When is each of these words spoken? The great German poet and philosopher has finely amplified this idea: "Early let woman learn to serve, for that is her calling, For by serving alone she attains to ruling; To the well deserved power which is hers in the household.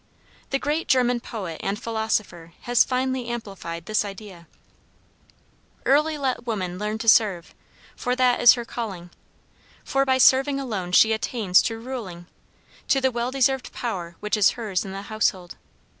The 0.49 0.57
great 0.57 0.87
German 0.87 1.19
poet 1.19 1.61
and 1.63 1.79
philosopher 1.79 2.53
has 2.61 2.83
finely 2.83 3.27
amplified 3.27 3.85
this 3.85 4.03
idea: 4.03 4.47
"Early 5.85 6.17
let 6.17 6.47
woman 6.47 6.79
learn 6.79 6.97
to 6.97 7.07
serve, 7.07 7.53
for 7.95 8.15
that 8.15 8.41
is 8.41 8.53
her 8.53 8.65
calling, 8.65 9.11
For 9.83 10.03
by 10.03 10.17
serving 10.17 10.59
alone 10.59 10.91
she 10.91 11.13
attains 11.13 11.61
to 11.61 11.77
ruling; 11.77 12.25
To 12.87 12.99
the 12.99 13.11
well 13.11 13.29
deserved 13.29 13.71
power 13.73 14.15
which 14.21 14.35
is 14.35 14.53
hers 14.57 14.83
in 14.83 14.91
the 14.91 15.03
household. 15.03 15.55